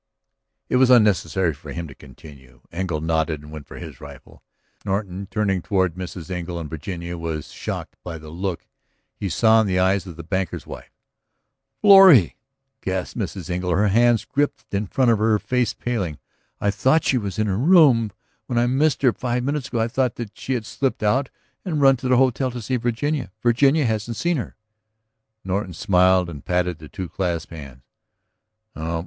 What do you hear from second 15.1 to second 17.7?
of her, her face paling. "I thought she was in her